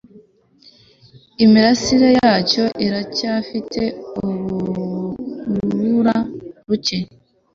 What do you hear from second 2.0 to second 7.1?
yacyo iracyafite urubura ruke